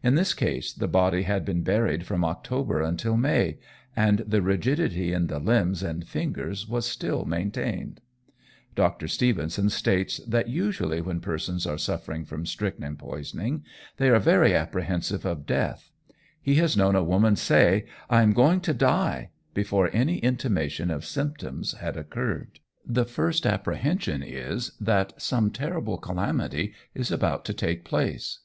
In 0.00 0.14
this 0.14 0.32
case, 0.32 0.72
the 0.72 0.86
body 0.86 1.22
had 1.22 1.44
been 1.44 1.62
buried 1.64 2.06
from 2.06 2.24
October 2.24 2.80
until 2.80 3.16
May, 3.16 3.58
and 3.96 4.20
the 4.20 4.40
rigidity 4.40 5.12
in 5.12 5.26
the 5.26 5.40
limbs 5.40 5.82
and 5.82 6.06
fingers 6.06 6.68
was 6.68 6.86
still 6.86 7.24
maintained. 7.24 8.00
Dr. 8.76 9.08
Stevenson 9.08 9.68
states 9.70 10.18
that 10.24 10.48
usually 10.48 11.00
when 11.00 11.18
persons 11.18 11.66
are 11.66 11.76
suffering 11.76 12.24
from 12.24 12.46
strychnine 12.46 12.94
poisoning, 12.94 13.64
they 13.96 14.08
are 14.08 14.20
very 14.20 14.54
apprehensive 14.54 15.24
of 15.26 15.46
death. 15.46 15.90
He 16.40 16.54
has 16.54 16.76
known 16.76 16.94
a 16.94 17.02
woman 17.02 17.34
say, 17.34 17.84
"I 18.08 18.22
am 18.22 18.34
going 18.34 18.60
to 18.62 18.72
die" 18.74 19.30
before 19.52 19.90
any 19.92 20.18
intimation 20.18 20.92
of 20.92 21.04
symptoms 21.04 21.72
had 21.72 21.96
occurred. 21.96 22.60
The 22.86 23.04
first 23.04 23.44
apprehension 23.44 24.22
is, 24.22 24.74
that 24.80 25.20
some 25.20 25.50
terrible 25.50 25.98
calamity 25.98 26.72
is 26.94 27.10
about 27.10 27.44
to 27.46 27.52
take 27.52 27.82
place. 27.84 28.38